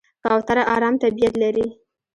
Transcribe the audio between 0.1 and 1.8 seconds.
کوتره آرام طبیعت لري.